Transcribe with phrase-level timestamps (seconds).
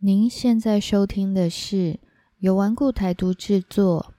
[0.00, 1.98] 您现在收听的是
[2.38, 4.14] 由顽固台独制作。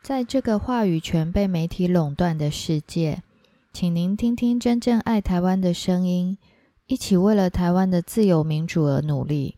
[0.00, 3.24] 在这个话语权被媒体垄断的世界，
[3.72, 6.38] 请您听听真正爱台湾的声音，
[6.86, 9.56] 一起为了台湾的自由民主而努力。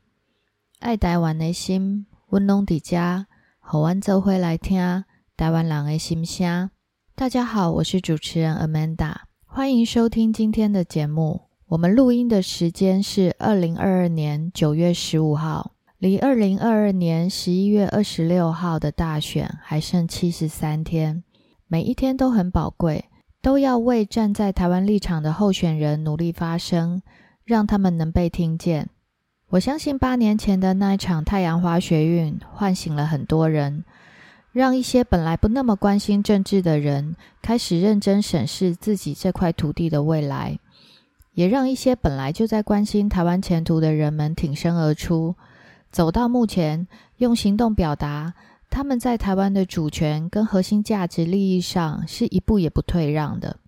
[0.79, 3.27] 爱台湾的心，温暖的家，
[3.61, 5.05] 好湾奏会来听
[5.37, 6.71] 台湾人的心声。
[7.15, 11.46] 大家好，我是主持人 Amanda，欢迎收听今天的节目。
[11.69, 15.73] 我们录音的时间是二零二二年九月十五号。
[15.99, 21.25] 离二零二二年十一月二十六号的大选还剩七十三天，
[21.67, 23.07] 每一天都很宝贵，
[23.43, 27.03] 都要为站在台湾立场的候选人努力发声，
[27.45, 28.89] 让他们能被听见。
[29.49, 33.85] 我相信八年前的那一场太阳花学运，唤醒了很多人，
[34.53, 40.61] 让一些本来不那么关心政治的人，开始认真审视自己这块土地的未来，
[41.37, 45.35] 也让一些本来就在关心台湾前途的人们挺身而出。
[45.93, 48.33] 走到目前，用行动表达
[48.71, 53.59] 他们在台湾的主权跟核心价值利益上是一步也不退让的。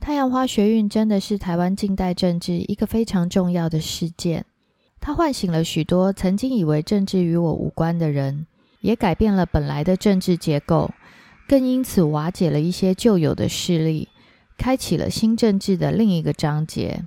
[0.00, 4.46] 太阳花学运真的是台湾近代政治一个非常重要的事件，
[4.98, 8.46] 它唤醒了许多曾经以为政治与我无关的人，
[8.80, 10.90] 也改变了本来的政治结构，
[11.46, 14.08] 更因此瓦解了一些旧有的势力，
[14.56, 17.04] 开启了新政治的另一个章节。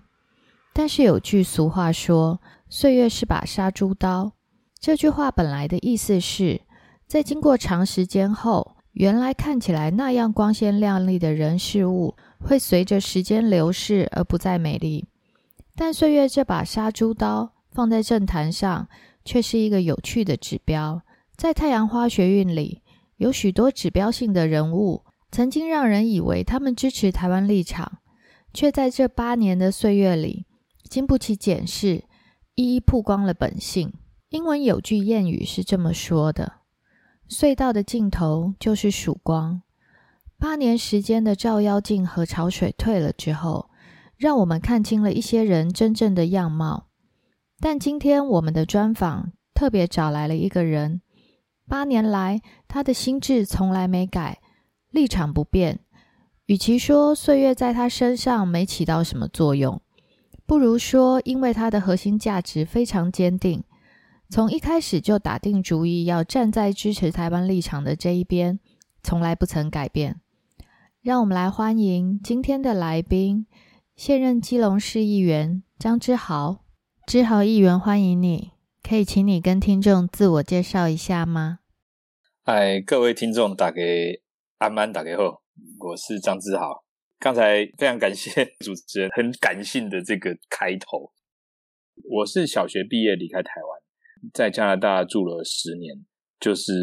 [0.74, 4.34] 但是有句俗话说：“岁月是把杀猪刀。”
[4.82, 6.62] 这句话本来的意思是，
[7.08, 15.06] 在经过长时间后，原来看起来那样光鲜亮丽的人事物，会随着时间流逝而不再美丽。
[15.76, 18.88] 但岁月这把杀猪刀放在政坛上，
[19.24, 21.02] 却是一个有趣的指标。
[21.36, 22.82] 在太阳花学运里，
[23.18, 28.00] 有许多指标性的人物，曾经让人以为他们支持台湾立场，
[28.54, 30.46] 却在这八年的岁月里，
[30.94, 32.04] 经不起检视，
[32.54, 33.92] 一一曝光了本性。
[34.30, 36.58] 英文有句谚语是这么说的
[37.28, 39.64] ：“隧道的尽头就是曙光。”
[40.38, 43.72] 八年时间的照妖镜和潮水退了之后，
[44.18, 46.90] 让我们看清了一些人真正的样貌。
[47.60, 51.02] 但今天我们的专访特别找来了一个人，
[51.68, 54.44] 八年来他的心智从来没改，
[54.92, 55.80] 立场不变。
[56.46, 59.82] 与其说岁月在他身上没起到什么作用，
[60.46, 63.64] 不如说因为它的核心价值非常坚定。
[64.30, 68.60] 从一开始就打定主意要站在支持台湾立场的这一边，
[69.04, 70.22] 从来不曾改变。
[71.02, 73.46] 让我们来欢迎今天的来宾，
[73.96, 76.64] 现任基隆市议员张之豪。
[77.06, 81.60] 之豪议员，欢迎你，可以请你跟听众自我介绍一下吗？
[82.44, 84.22] 嗨，各位听众，打给
[84.58, 85.42] 安安，打给后，
[85.80, 86.83] 我是张之豪。
[87.24, 91.14] 刚才非常感谢 主持人很感性的这个开头。
[92.04, 94.30] 我是小学毕业离开台湾。
[94.34, 96.04] 在加拿大住了十年，
[96.38, 96.74] 就是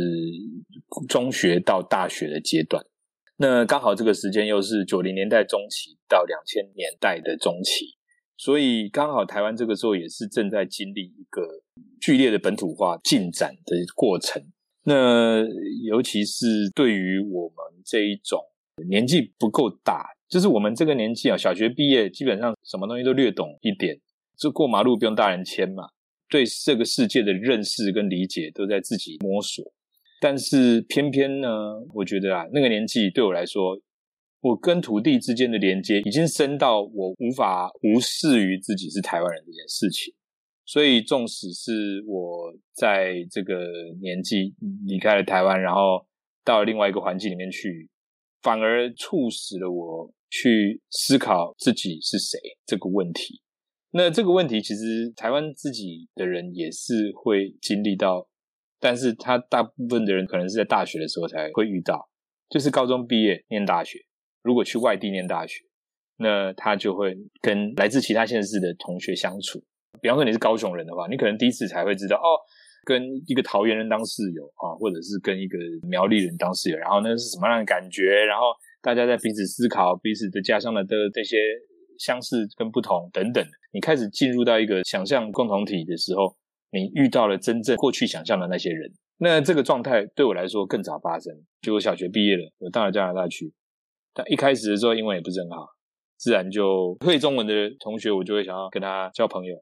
[1.06, 2.82] 中学到大学的阶段。
[3.36, 7.98] 那刚好这个时间又是九零年代中期到两千年代的中期，
[8.38, 11.42] 所以刚好台湾这个时候也是正在经历一个
[12.00, 14.42] 剧烈的本土化进展的过程。
[14.84, 15.44] 那
[15.86, 18.40] 尤其是对于我们这一种
[18.88, 23.98] 年纪不够大，就是我们这个年纪啊，小学毕业基本上什么东西都略懂一点，
[24.38, 25.88] 就过马路不用大人牵嘛。
[26.28, 29.64] 对这个世界的认识跟理解都在自己摸索，
[30.20, 31.48] 但是偏偏呢，
[31.92, 33.76] 我觉得啊，那个年纪对我来说，
[34.40, 40.14] 我跟土地之间的连接已经深到我无法无视于自己是台湾人这件事情。
[40.64, 43.64] 所以，纵使是我在这个
[44.00, 44.54] 年纪
[44.86, 46.06] 离开了台湾，然后
[46.44, 47.90] 到了另外一个环境里面去，
[48.42, 53.42] 反而促使了我去思考自己是谁这个问题。
[53.92, 58.28] 那这个问题其实台湾自己的人也是会经历到，
[58.78, 62.08] 但是他大部分的人可能是在大学的时候才会遇到，
[62.48, 63.98] 就是高中毕业念大学，
[64.42, 65.60] 如果去外地念大学，
[66.18, 69.60] 那他就会跟来自其他县市的同学相处。
[70.00, 72.38] 比方说你是高雄人的话，你可能第一次才会知道哦，
[72.84, 78.24] 跟一个桃园人当室友啊，或者是跟一个苗栗人当室友，然后那是什么样的感觉？
[78.24, 78.46] 然后
[78.80, 81.36] 大家在彼此思考彼此的家乡的的这些。
[82.00, 83.44] 相似跟不同等等，
[83.74, 86.34] 你开始进入到一个想象共同体的时候，
[86.72, 88.90] 你遇到了真正过去想象的那些人。
[89.18, 91.30] 那这个状态对我来说更早发生。
[91.60, 93.52] 就我小学毕业了，我到了加拿大去，
[94.14, 95.68] 但一开始的时候英文也不是很好，
[96.16, 99.54] 自然就会中文的同学，我就会想要跟他交朋友，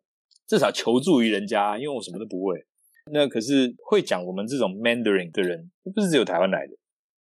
[0.47, 2.65] 至少求助于人家，因为我什么都不会。
[3.13, 6.73] 那可是会讲我们这种 Mandarin 的人，不是只有台湾来的。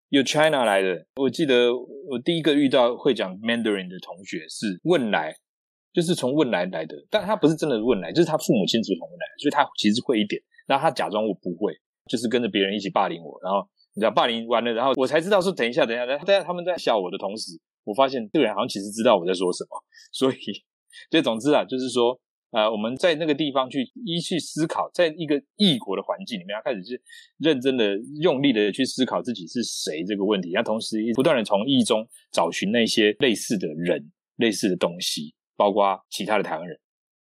[0.09, 5.33] 有 China 来的，我记得我第一个遇到会讲 Mandarin 的同学是汶莱，
[5.91, 11.74] 就是从汶莱来的，但他不是真的汶莱，就是他父母亲是从汶来，所以他其实会一点，然后他假装我不会，
[12.07, 19.69] 就是跟着别人一起霸凌我，然后你知道霸凌完了，然后我才知道说等一下，等一下，等下他们在笑我的同时，我发现这个人好像其实知道我在说什么，
[20.12, 20.36] 所以，
[21.09, 22.19] 所以总之啊，就是说。
[22.53, 27.01] 呃，我们在那个地方去一去思考，在一个异国的环境里面，要开始去
[27.39, 36.77] 认真的、用力的去思考自己是谁这个问题，那同时不断的从异中找寻那些类似的人、类似的东西，包括其他的台湾人。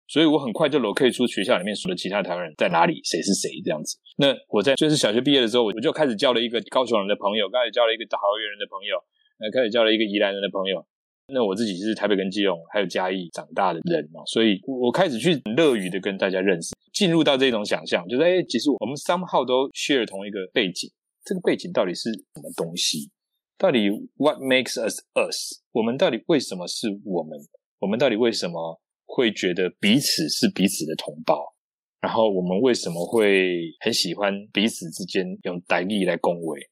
[0.07, 3.97] 所以我很快就 locate 出学校里面说的其他台湾人在哪里，谁是谁这样子。
[4.19, 9.03] 那我在就是小学毕业的时候，我就开始交了一个高雄人的朋友，开始交了一个桃园人的朋友，
[9.41, 10.87] 呃，开始交了一个宜兰人的朋友。
[11.29, 20.89] 那我自己是台北跟基隆还有嘉义长大的人嘛，所以我开始去乐于的跟大家认识，进入到这种想象，就是哎，其实我们 somehow 都 share 同一个背景，
[21.25, 23.11] 这个背景到底是什么东西？
[23.59, 25.61] 到底 what makes us us？
[25.73, 27.37] 我们到底为什么是我们？
[27.81, 31.55] 我们到底为什么会觉得彼此是彼此的同胞？
[32.01, 36.71] 然后我们为什么会很喜欢彼此之间用代义来恭维？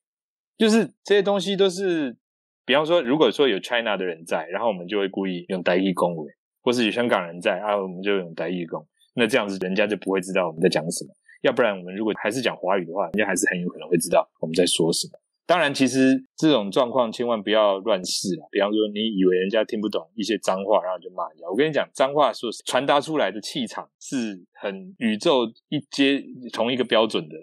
[0.57, 2.17] 就是这些东西都是。
[2.67, 6.33] 比方说，如果说有 China 的人在，然后我们就会故意用台语恭维，
[6.63, 11.11] 或是有香港人在啊，我们就用台语恭，那这样子人家就不会知道我们在讲什么。
[11.43, 15.19] 要不然，我们如果还是讲华语的话，人家还是很有可能会知道我们在说什么。
[15.47, 18.49] 当然，其实这种状况千万不要乱试啊。
[18.51, 21.47] 比方说，你以为人家听不懂一些脏话，然后就骂人家。
[21.51, 27.37] 我跟你讲，脏话说传达出来的气场是很宇宙一阶同一个标准的。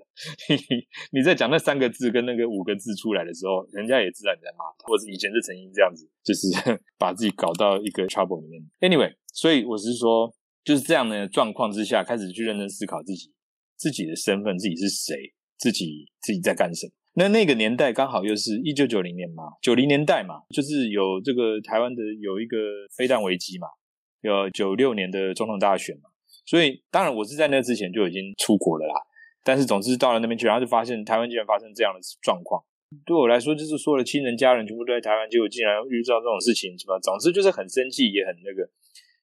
[1.14, 4.88] 你在讲那三个字跟那个五个字出来的时候，人家也知道你在骂他。
[4.88, 6.48] 或者以前是曾经这样子，就是
[6.98, 8.64] 把自己搞到一个 trouble 里面。
[8.80, 10.34] Anyway，所以我是说，
[10.64, 13.32] 就是这样的状况之下，开始去认真思考自己
[13.78, 16.94] 自己的身份，自己是谁，自己自己在干什么。
[17.14, 22.58] 那那个年代刚好又是一九九零年嘛，九零年代嘛，就是有这个台湾的有一个
[22.96, 23.68] 飞弹危机嘛，
[24.22, 26.10] 有九六年的总统大选嘛，
[26.46, 28.94] 所以当然我是在那之前就已经出国了啦。
[29.44, 32.64] 但是总之到了那边去，然后就发现台湾竟然发生这样的状况，
[33.06, 37.00] 对我来说就是所有的亲人家人全部都在台湾，结果竟然遇到这种事情，是吧？
[37.00, 38.70] 总之就是很生气，也很那个。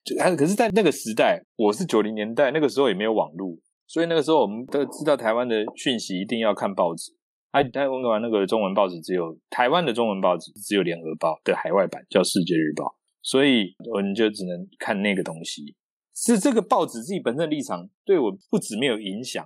[0.05, 7.13] 就可是，在那个时代，我是九零年代，那个时候也没有网络，所以那个时候我们都知道台湾的讯息一定要看报纸。
[7.59, 15.75] 哎，台湾那个中文报纸只有台湾的中文报纸只有联合报的海外版叫世界日报，所以我们就只能看那个东西。
[16.15, 19.45] 是这个报纸自己本身的立场对我不止没有影响，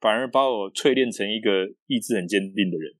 [0.00, 2.92] 反而把我淬炼成一个意志很坚定的人。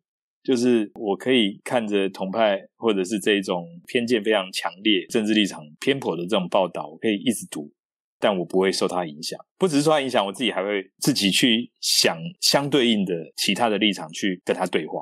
[0.45, 7.73] 就是我可以看着同派或者是这种偏见非常强烈、政治立场偏颇的这种报道，我可以一直读。
[8.23, 15.01] 但我不会受他影响，不只是受他影响，我自己还会自己去想相对应的其他的立场去跟他对话。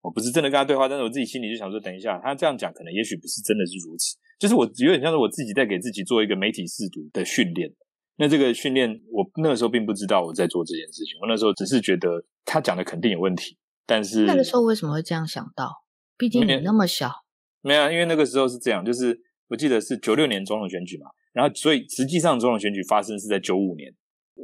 [0.00, 4.16] 我不是真的跟他对话，但是我自己心里就想说，等一下他这样讲，可能也许不是真的是如此。
[4.40, 7.72] 就是我有点像是我自己在给自己做一个媒体试读的训练。
[8.16, 13.56] 那这个训练，我那个时候并不知道我在做这件事情，我那时候只是觉得他讲的肯定有问题。
[13.86, 15.70] 但是那个时候为什么会这样想到？
[16.16, 17.12] 毕竟你那么小，
[17.60, 21.06] 没有，因为那个时候是这样，就是我记得是九六年总统选举嘛。
[21.32, 23.94] 然后，所以实际上总统选举发生是在九五年，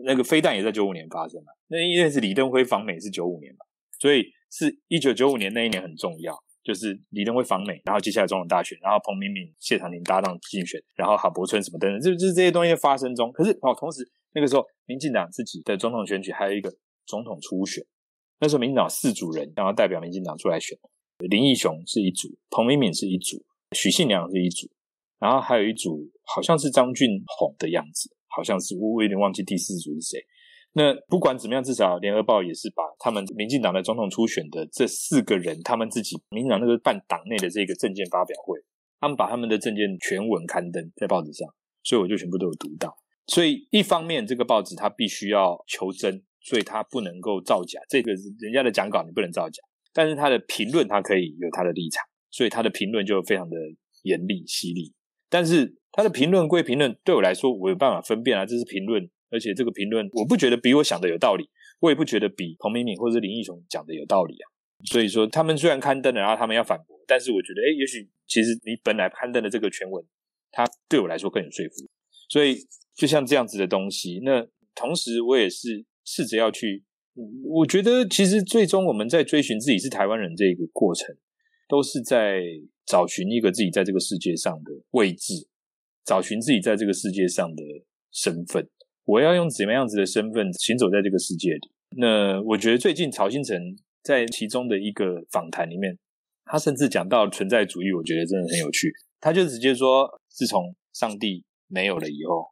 [0.05, 1.53] 那个飞弹也在九五年发生嘛。
[1.67, 3.65] 那因为是李登辉访美是九五年嘛，
[3.99, 13.33] 所以是一九九五年那一年很重要，就是李登辉访美，然后接下来总统大选，然后彭明敏、谢长廷搭档竞选，然后郝柏村什么等等，就就是这些东西发生中。
[13.33, 16.73] 可是哦，同时那个时候民进党自己的总统选举还有一个
[17.07, 17.85] 总统初选，
[18.39, 20.79] 那时候民进党四组人然后代表民进党出来选，
[21.19, 24.69] 林义雄是一组，彭明敏是一组，许信良是一组。
[25.25, 30.21] 然后还有一组，好像是张俊宏的样子，好像是我有点忘记第四组是谁。
[30.75, 38.59] 那不管怎么样，至少联合报也是把他们民进党的总统初选的这四个人，他们自己民进党那个办党内的这个证件发表会，
[39.01, 41.49] 他们把他们的证件全文刊登在报纸上，
[41.83, 42.95] 所以我就全部都有读到。
[43.27, 47.81] 所以一方面，这个报纸它必须要求真，所以它不能够造假。
[47.89, 49.63] 这个人家的讲稿你不能造假，
[49.95, 53.57] 但是他的评论他可以有他的立场，所以他的评论就非常的
[54.03, 54.93] 严厉犀利。
[55.35, 61.51] 但是他的评论归评论，对我来说，我有办法分辨啊，这是评论，而且这个评论我不觉得比我想的有道理，
[61.81, 64.47] 我也不觉得比彭明敏或者林义雄讲的有道理啊。
[64.85, 70.05] 所以说，他们虽然刊登了，然后他们要反驳，但是我觉得，哎，也许其实你本来刊登的这个全文，
[70.53, 71.85] 它对我来说更有说服。
[72.29, 72.59] 所以
[72.95, 76.85] 就像这样子的东西，那同时我也是试着要去，
[77.43, 81.17] 我觉得其实最终我们在追寻自己是台湾人这个过程，
[81.69, 82.41] 都是在。
[82.87, 85.49] 找寻一个自己在这个世界上的位置，
[86.05, 87.63] 找寻自己在这个世界上的
[88.13, 88.69] 身份。
[89.05, 91.71] 我要用怎么样子的身份行走在这个世界里？
[91.97, 93.59] 那我觉得最近曹新成
[94.03, 95.99] 在其中的一个访谈里面，
[96.45, 98.93] 他甚至讲到存在主义，我觉得真的很有趣。
[99.21, 102.47] 他就直接说，自从上帝没有了以后，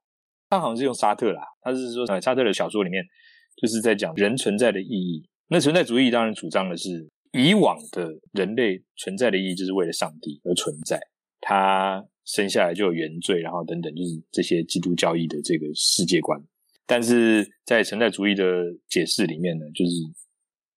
[0.48, 3.04] 他好像是用沙特啦，他是说呃沙特的小说里面
[3.60, 5.26] 就是在讲人存在的意义。
[5.48, 11.00] 那存在主义当然主张的是，以往的人类存在的意义就是为了上帝而存在，
[11.40, 16.40] 他生下来就有原罪，然后等等，就是这些基督教义的这个世界观。
[16.86, 18.44] 但是在存在主义的
[18.88, 19.92] 解释里面呢，就是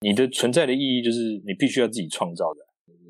[0.00, 2.60] 你的存在的意义就是你必须要自己创造的。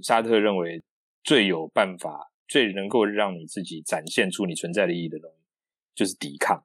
[0.02, 0.82] 沙特认为
[1.24, 5.36] 最有办法、最能够让你自己展现出你存在的意义的东西，
[5.94, 6.62] 就是抵抗，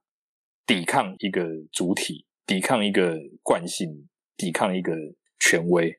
[0.66, 4.94] 抵抗一个主体，抵抗一个惯性，抵抗一个
[5.40, 5.98] 权威，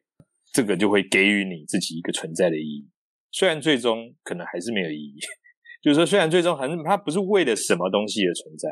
[0.53, 2.89] 这个就会给予你自己一个存在的意义。
[3.31, 5.19] 虽然最终可能还是没有意义，
[5.83, 8.69] 就是说，虽然最终还是它不是为了什么东西而存在。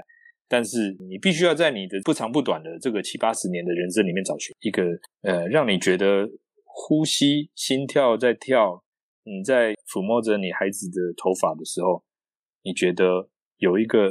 [0.52, 4.82] 但是你必须要在你的不长不短的这个七八十年的人生里面找寻一个
[5.22, 6.28] 呃，让你觉得
[6.64, 8.82] 呼吸、心跳在跳，
[9.22, 12.02] 你在抚摸着你孩子的头发的时候，
[12.64, 14.10] 你觉得有一个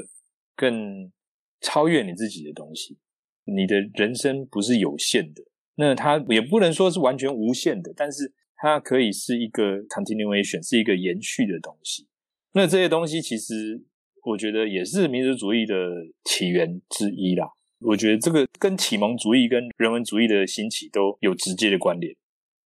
[0.56, 1.12] 更
[1.60, 2.98] 超越你自己的东西。
[3.44, 5.44] 你的人生不是有限的，
[5.80, 12.08] 那它也不能说是完全无限的，但是它可以是一个 continuation，是一个延续的东西。
[12.54, 13.84] 那这些东西其实。
[14.26, 15.74] 我觉得也是民族主义的
[16.26, 17.48] 起源之一啦。
[17.80, 22.14] 我觉得这个跟启蒙主义跟人文主义的兴起都有直接的关联。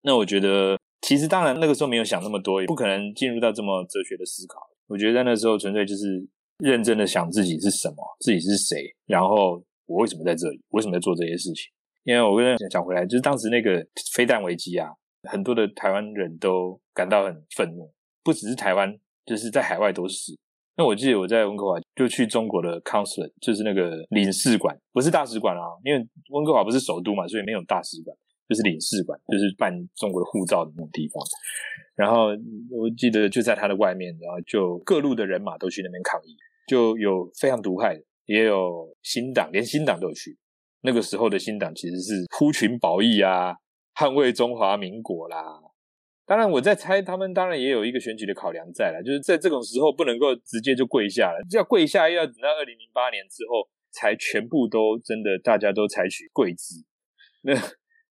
[0.02, 4.58] 那我觉得，其实当然那个时候没有想那么多，也不可能进入到这么哲学的思考。
[4.88, 6.26] 我觉得在那时候纯粹就是
[6.58, 11.70] 认真的想自己是什么，自己是谁，然后我为什么在这里，为什么在做这些事情。
[12.04, 14.88] 因为我跟讲回来，就是当时那个飞弹危机啊，
[15.22, 17.90] 很多的台湾人都感到很愤怒，
[18.22, 18.94] 不只是台湾，
[19.24, 20.32] 就是在海外都是。
[20.76, 28.14] 那我记得我在温哥华就去中国的 c o u n s e l 就是那个领事馆，不是大使馆啊，因为温哥华不是首都嘛，所以没有大使馆，
[28.48, 31.22] 就是领事馆，就是办中国护照的那种地方。
[31.94, 32.26] 然后
[32.70, 40.36] 我记得就在他的外面，然后就各路的人马都去那边抗议，就有非常独派的，也有新党，连新党都有去。
[40.84, 43.56] 那个时候的新党其实是呼群保义啊，
[43.94, 45.60] 捍卫中华民国啦。
[46.26, 56.84] 当然，我在猜，他们当然也有一个选举的考量在了，就是在这种时候不能够直接就跪下了，要跪下要等到二零零八年之后才全部都真的大家都采取跪姿。
[57.42, 57.54] 那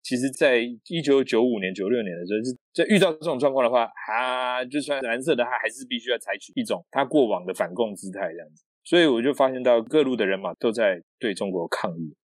[0.03, 8.65] 其实，在一九九五年、九六年的时候，是在遇到这种状况的话，啊，就算蓝色的，他还是必须要采取一种他过往的反共姿态这样子。
[8.85, 12.15] 所以我就发现到各路的人马都在对中国抗议。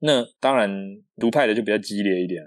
[0.00, 0.70] 那当然，
[1.16, 2.42] 独派的就比较激烈一点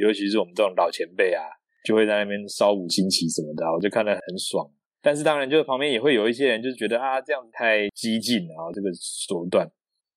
[0.00, 1.42] 尤其是我们这种老前辈啊。
[1.84, 4.66] 就会在那边烧五星旗什么的，我就看得很爽。
[5.02, 9.70] 但是当然，就是旁边也会有一些人，就是觉得啊，这样子太激进啊，这个手段。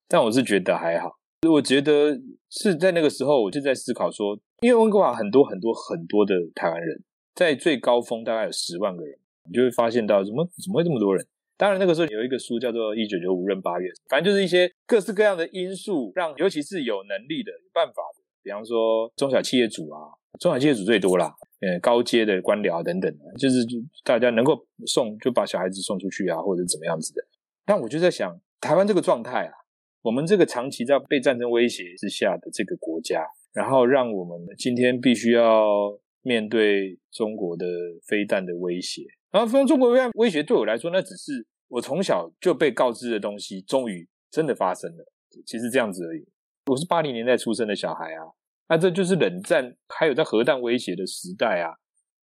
[0.07, 1.11] 但我是觉得还好。
[1.45, 2.17] 我觉得
[2.49, 7.03] 是在那个时候，我就在思考说，因为温哥华很多很多很多的台湾人，
[7.35, 11.27] 在最高峰大概有十万个人，你就会发现到怎么怎么会这么多人？
[11.57, 21.33] 当然那个时候有一个书叫做《一九九五闰八月》，反正就是一些各式各样的因素，让尤其是有能力的、有办法的，比方说中小企业主啊，中小企业主最多啦。
[21.59, 23.65] 呃，高阶的官僚等等，就是
[24.03, 27.23] 大家能够送就把小孩子送出去啊，或者怎么样子的。
[27.65, 29.53] 但我就在想，台湾这个状态啊，
[30.03, 35.65] 我们这个长期在被战争威胁之下的这个国家，然后让我们今天必须要
[36.21, 37.65] 面对中国的
[38.07, 39.01] 飞弹的威胁。
[39.31, 45.05] 然后，中国飞弹威胁对我来说，那只是我从小就被告知的东西，终于真的发生了。
[45.45, 46.25] 其实这样子而已。
[46.67, 48.23] 我是八零年代出生的小孩啊。
[48.69, 51.71] 那这就是冷战，还有在核弹威胁的时代啊！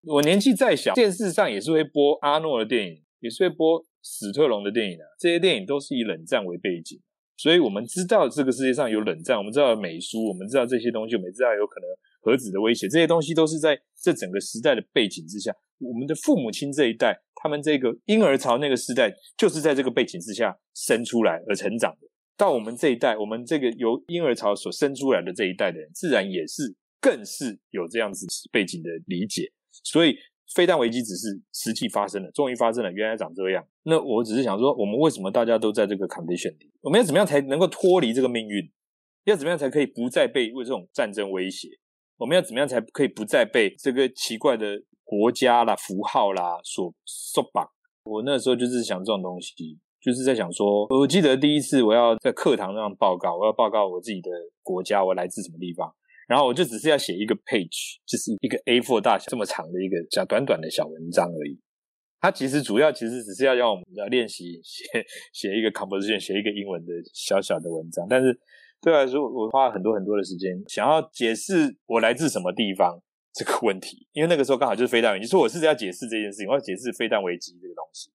[0.03, 5.05] 我年纪再小，电视上也是会播阿诺的电影，也是会播史特龙的电影啊。
[5.19, 7.01] 这些电影都是以冷战为背景，
[7.39, 11.89] 所以我们知道这个世界上有冷战，我们知道美苏，我们知道这些东西，我们知道有可能
[12.25, 15.55] 核子的威胁，这些东西都是在这整个时代的背景之下。
[15.79, 22.09] 我们的父母亲这一代，他们这个婴儿潮那个时代，就是在这个背景之下生出来而成长的。
[22.37, 29.53] 到我们这一代，我们这个由婴儿潮所生出来的这一代的人，自然也是更是有这样子背景的理解。
[29.85, 30.17] 所以，
[30.55, 33.65] 飞弹危机只是实际发生了，终于发生了，原来长这样。
[33.83, 36.73] 那我只是想说，我们为什么大家都在这个 condition 里？
[36.81, 38.71] 我们要怎么样才能够脱离这个命运？
[39.25, 41.69] 要怎么样才可以不再被为这种战争威胁？
[42.25, 47.69] 我们要怎么样才可以不再被这个奇怪的国家啦、符号啦所束绑？
[48.05, 49.79] 我那时候就是想这种东西。
[50.01, 54.31] 就是在想说，我记得第一次我要在课堂上报告，我要报告我自己的
[54.63, 55.95] 国家，我来自什么地方，
[56.27, 61.61] 然后我就只是要写一个 page，就是一个 A4 大小这么长的一个小短短的小文章而已。
[62.21, 64.85] 它其实主要其实只是要让我们要练习写
[65.35, 68.07] 写一个 composition，写一个英文的小小的文章。
[68.09, 68.39] 但是
[68.85, 73.01] 对我来说，我花了很多很多的时间，想要解释我来自什么地方
[73.33, 78.11] 这个问题，因为那个时候刚好就是飞弹危机，说我是要解释这件事情，我要解释飞弹危机这个东西。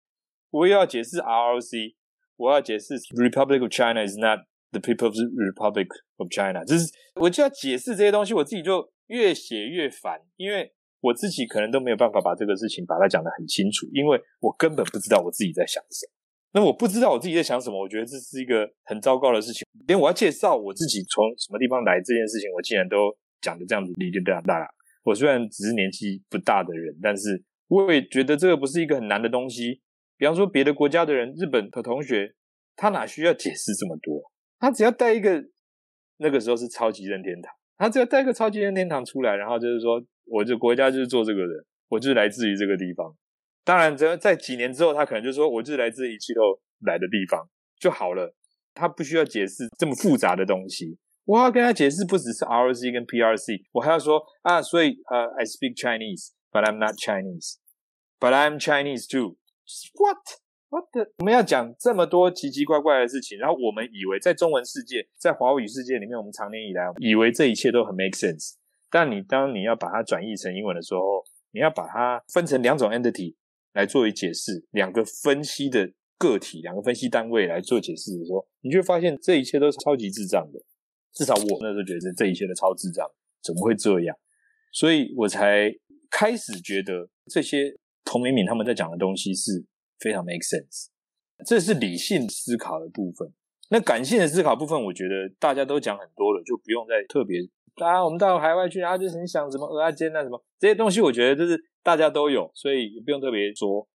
[0.51, 1.95] 我又要解释 ROC，
[2.37, 10.71] 我要解释 Republic of China is not the People's Republic of China，就是我就要解释这些东西，我自己就越写越烦，因为
[11.01, 16.13] 我自己可能都没有办法把这个事情把它讲得很清楚，因为我根本不知道我自己在想什么。
[16.51, 19.67] 那我不知道我自己在想什么，我觉得这是一个很糟糕的事情。
[19.87, 24.67] 连我要介绍我自己从什么地方来这件事情，我竟然都讲的这样子哩哩啦啦。
[25.03, 29.81] 我虽然只是年纪不大的人，但是我也觉得这个不是一个很难的东西。
[30.17, 32.33] 比方说别的国家的人，日本的同学，
[32.75, 34.21] 他哪需要解释这么多？
[34.59, 35.41] 他只要带一个，
[36.17, 41.53] 那个时候是超级任天堂，他只要带一个超级任天堂出来，然后就是说，我这国家就是做这个的，
[41.87, 43.15] 我就是来自于这个地方。
[43.63, 46.43] 当然，只要在几年之后，他可能就说，我就是来自一七六
[46.85, 47.47] 来的地方
[47.79, 48.35] 就好了。
[48.73, 50.97] 他不需要解释这么复杂的东西。
[51.25, 59.35] 我要跟他解释，不只是 R C 跟 P R C，我还要说啊，所以呃，I speak Chinese，but I'm not Chinese，but I'm Chinese too。
[59.93, 61.09] What？What？
[61.19, 68.53] 我们要讲这么多奇奇怪怪的事情，然后我们以为在中文世界，在华语世界里面，我们长年以来以为这一切都很 make sense。
[68.89, 73.35] 但你当你要把它转译成英文的时候，你要把它分成两种 entity。
[73.79, 80.59] 来作为解释，两个分析的个体，两个分析单位来做解释的时候，你就发现这一切都是超级智障的。
[81.13, 83.09] 至少我那时候觉得这一切都超智障，
[83.41, 84.13] 怎么会这样？
[84.73, 85.73] 所以我才
[86.11, 87.73] 开始觉得这些
[88.03, 89.65] 童明敏他们在讲的东西是
[89.97, 90.87] 非常 make sense。
[91.45, 93.31] 这是理性思考的部分。
[93.69, 97.39] 那感性的思考部分，我觉得大家都讲很多了，就不用再特别。
[97.75, 101.68] 啊，我们到海外去，然后就很想什么鹅啊煎啊什么这些东西，我觉得就是。
[101.83, 103.87] 大家都有，所以也不用特别说。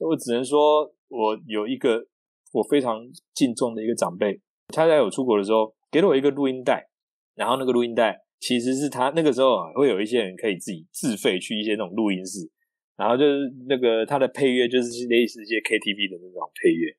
[0.00, 2.06] 我只能说，我有一个
[2.52, 3.00] 我非常
[3.34, 6.88] 敬重的一个长辈，他在我出国的时候给了我一个录音带，
[7.34, 12.50] 然后那个录音带其实是他那个时候啊，会有一些人可以自己自费去一些那种录音室，
[12.96, 16.96] 然后就是那个他的配乐就是类似一些 KTV 的那种配乐，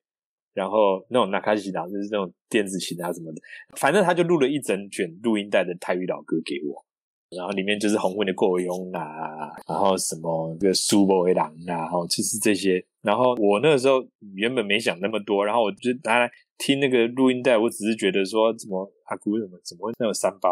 [0.54, 3.40] 然后那种纳卡西达就是那种电子琴啊什么的，
[3.76, 6.84] 反正他就录了一整卷录音带的泰语老歌给我。
[7.36, 12.84] 然后里面就是红温的过庸啊，然后什么这个苏博维郎啊，然后就是这些。
[13.00, 20.50] 然后我那个时候原本没想那么多，然后我就拿来听那个录音带，我只是觉得说怎么阿姑怎么怎么会那么三八，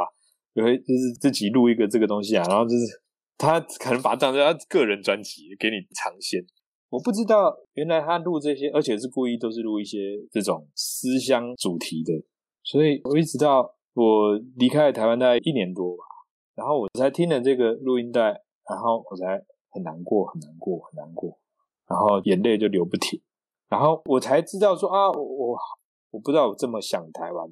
[0.54, 2.84] 因为就是自己录一个这个东西啊，然后就是
[3.38, 6.44] 他可能把它当成他个人专辑给你尝鲜。
[6.88, 9.98] 我不知道原来他录这些，而且是故意都是录一些
[10.32, 12.12] 这种思乡主题的，
[12.64, 16.04] 所以我一直到我离开了台湾大概一年多吧。
[16.60, 18.20] 然后我才听了这个录音带，
[18.68, 21.40] 然后我才很难过，很难过，很难过，
[21.88, 23.18] 然后眼泪就流不停。
[23.70, 25.58] 然后我才知道说啊，我我
[26.10, 27.48] 我不知道我这么想台湾，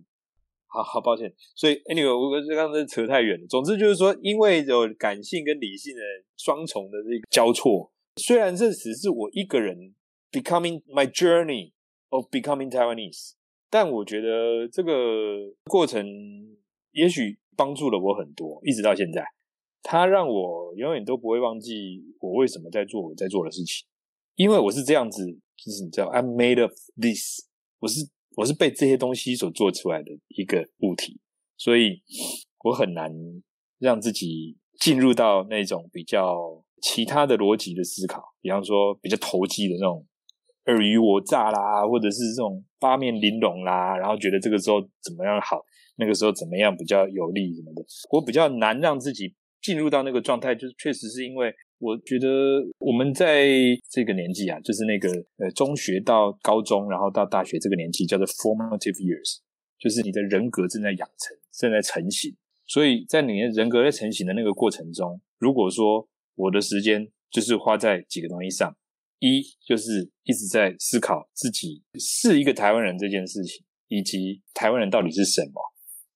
[0.66, 1.32] 好好抱歉。
[1.56, 3.46] 所以 anyway，我刚刚扯太远了。
[3.46, 6.02] 总之就是说，因为有感性跟理性的
[6.36, 9.94] 双重的这个交错，虽然这只是我一个人
[10.30, 11.72] becoming my journey
[12.10, 13.30] of becoming Taiwanese，
[13.70, 14.92] 但我觉得这个
[15.64, 16.06] 过程
[16.90, 17.38] 也许。
[17.58, 19.24] 帮助了我很多，一直到现在，
[19.82, 23.84] 他让我永远都不会忘记我为什么在做我在做的事情，
[24.36, 27.44] 因为我是这样子，就是你知道，I'm made of this，
[27.80, 31.20] 我是我是被这些东西所做出来的一个物体，
[31.56, 32.00] 所以
[32.62, 33.12] 我很难
[33.80, 40.06] 让自己进入到那种比较其他的逻辑的思考，比方说比较投机的那种
[40.66, 45.64] 尔虞我诈啦，或者是这种八面玲珑啦，然后觉得这个时候怎么样好。
[45.98, 52.28] 那个时候怎么样比较有利什么的，我比较难让自己进入到那个状态，就是确实是因为我觉得
[52.78, 53.48] 我们在
[53.90, 59.38] 这个年纪啊，就是那个呃中学到高中，然后到大学这个年纪叫做 formative years，
[59.78, 62.34] 就是你的人格正在养成，正在成型。
[62.66, 68.76] 所以在你的人格在成型的那个过程中，如果说我的时间就是花在几个东西上，
[69.18, 75.60] 一就是一直在思考自己是一个台湾人这件事情，以及台湾人到底是什么。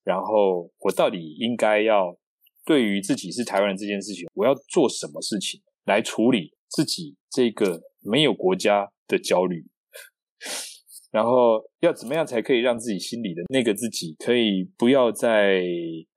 [0.04, 2.16] 然后我到底应该要
[2.64, 9.64] 对于自己是台湾人这件事情，我要做什么事情来处理自己这个没有国家的焦虑？
[11.12, 15.62] 然后要怎么样才可以让自己心里的那个自己可以不要再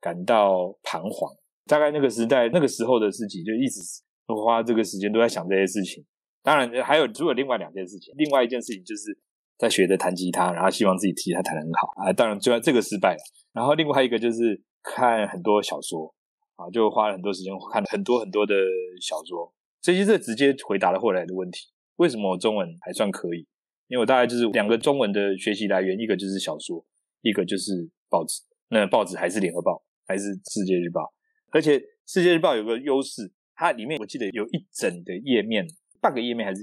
[0.00, 1.36] 感到彷徨？
[1.66, 3.80] 大概那个时代、那个时候的事情，就一直
[4.26, 6.02] 花这个时间都在想这些事情。
[6.42, 9.16] 当然还有除了另外两件事情，另外一件事情就是
[9.58, 12.12] 在学着弹吉他，然后希望自己吉他弹得很好啊。
[12.12, 13.18] 当然，最后这个失败了。
[13.52, 16.14] 然后另外一个就是看很多小说
[16.56, 18.54] 啊，就花了很多时间看很多很多的
[19.00, 19.52] 小说。
[19.80, 21.60] 这些这直接回答了后来的问题：
[21.96, 23.46] 为什么我中文还算可以？
[23.88, 26.84] 因为我大概就是两个中文的学习来源，一个就是小说，
[27.22, 28.42] 一个就是报纸。
[28.68, 31.14] 那报纸还是联合报，还是世界日报。
[31.52, 35.64] 而且世界日报有个优势，它里面我记得有一整的页面，
[36.00, 36.62] 半个页面还是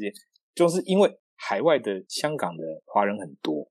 [0.53, 1.09] 就是因为
[1.45, 3.67] 海外的香港的华人很多，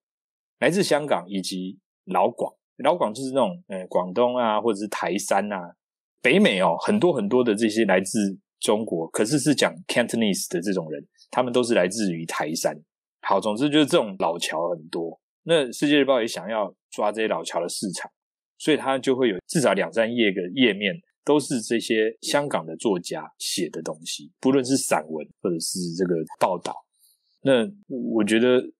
[0.58, 1.78] 来自香港以及。
[2.06, 5.72] 老广，老广就是那种呃广东啊，或者是台山啊，
[6.20, 12.76] 北美哦，很多很多的这些来自中国，可是是讲 Cantonese 的这种人，他们都是来自于台山。
[13.20, 15.20] 好，总之就是这种老侨很多。
[15.44, 18.10] 那世界日报也想要抓这些老侨的市场，
[18.58, 20.92] 所以它就会有至少两三页的页面，
[21.24, 26.74] 都是这些香港的作家写的东西，不论是散文或者是这个报道。
[27.42, 28.72] 那我觉得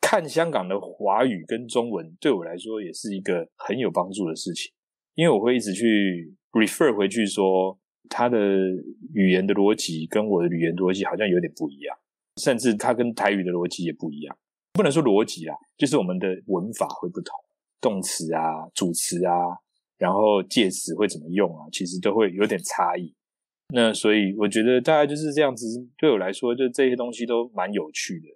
[0.00, 4.72] 看香港的华语跟中文，对我来说也是一个很有帮助的事情，
[5.14, 7.78] 因为我会一直去 refer 回去说，
[8.08, 8.38] 他的
[9.14, 11.96] 语言的逻辑跟我的语言逻辑好像有点不一样，
[12.36, 14.36] 甚至他跟台语的逻辑也不一样。
[14.72, 17.34] 不能说逻辑啦，就是我们的文法会不同，
[17.80, 19.32] 动词啊、主词啊，
[19.98, 23.14] 然后介词会怎么用啊，其实都会有点差异。
[23.72, 25.66] 那所以我觉得大概就是这样子，
[25.98, 28.26] 对我来说，就这些东西都蛮有趣的，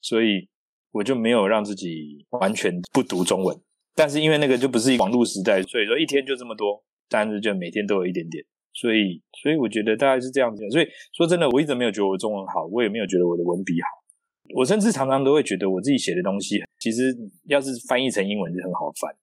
[0.00, 0.48] 所以
[0.92, 3.56] 我就没有让自己完全不读中文。
[3.94, 8.44] 但是因为那个就不是网络时代，所以说一天就这么多，但是就每天都有一点点。
[8.72, 10.68] 所以，所以我觉得大概是这样子。
[10.70, 13.88] 所以说真的，我一直没有觉得我中文好，我也没有觉得我的文笔好。
[14.54, 19.14] 我甚至常常都会觉得我自己写的东西，其实要是翻译成英文就很好翻，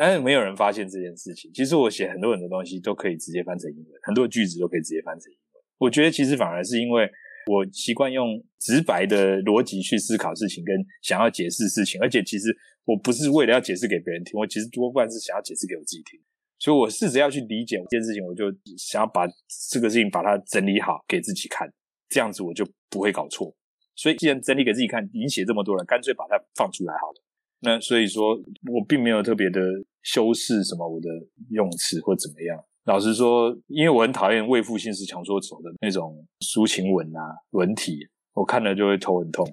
[0.00, 1.52] 但是没有人发现这件事情。
[1.52, 5.62] 其实我写很多很多东西都可以直接翻成英文，很多句子都可以直接翻成英文。
[5.76, 7.06] 我觉得其实反而是因为
[7.50, 12.48] 我习惯用直白的逻辑去思考事情，跟想要解释事情，而且其实
[12.86, 16.18] 我不是为了要解释给别人听，我其实多半是想要解释给我自己听。
[16.58, 19.28] 所以我试着要去理解这件事情，我就想要把
[19.70, 21.70] 这个事情把它整理好给自己看，
[22.08, 23.54] 这样子我就不会搞错。
[23.94, 27.20] 所以，既然整理给自己看，已经写这么多了，干脆把它放出来好了。
[27.60, 28.34] 那所以说，
[28.72, 29.60] 我并没有特别的
[30.02, 31.08] 修饰什么我的
[31.50, 32.58] 用词或怎么样。
[32.84, 37.20] 老实说，因为我很讨厌为赋新词强说愁的那种抒情文啊
[37.50, 37.98] 文体，
[38.32, 39.46] 我看了就会头很痛。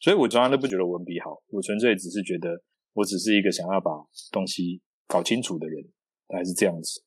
[0.00, 2.62] 所以我从来都不觉得文笔好，我纯粹只是觉得，
[2.94, 3.90] 我只是一个想要把
[4.30, 5.82] 东西搞清楚的人，
[6.28, 7.02] 大概是这样子。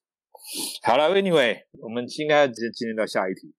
[0.84, 3.54] 好了，Anyway，我们应该直接进入到下一题。